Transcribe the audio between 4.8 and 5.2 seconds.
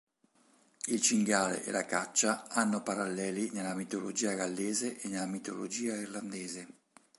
e